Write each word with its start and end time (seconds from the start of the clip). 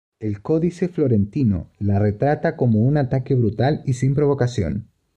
El 0.19 0.41
Códice 0.41 0.87
Florentino 0.89 1.69
la 1.77 1.99
retrata 1.99 2.55
como 2.55 2.79
un 2.79 2.97
ataque 2.97 3.35
brutal 3.35 3.83
y 3.85 3.93
sin 3.93 4.15
provocación. 4.15 4.87